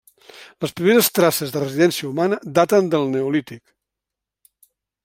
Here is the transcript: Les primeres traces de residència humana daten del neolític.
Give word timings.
Les 0.65 0.71
primeres 0.79 1.09
traces 1.17 1.53
de 1.57 1.61
residència 1.65 2.09
humana 2.13 2.41
daten 2.61 2.91
del 2.95 3.07
neolític. 3.13 3.65